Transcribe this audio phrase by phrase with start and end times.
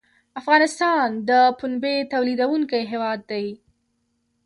[0.41, 3.47] افغانستان د پنبې تولیدونکی هیواد دی